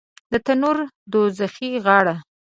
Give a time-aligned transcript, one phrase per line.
[0.31, 0.77] د تنور
[1.11, 2.15] دوږخي غاړه